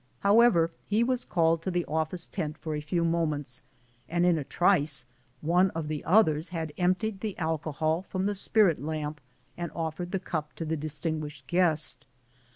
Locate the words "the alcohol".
7.19-8.01